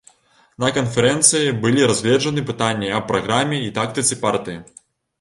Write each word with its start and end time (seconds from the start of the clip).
На 0.63 0.71
канферэнцыі 0.77 1.53
былі 1.67 1.85
разгледжаны 1.93 2.47
пытанні 2.49 2.93
аб 3.03 3.09
праграме 3.15 3.63
і 3.71 3.73
тактыцы 3.81 4.23
партыі. 4.27 4.63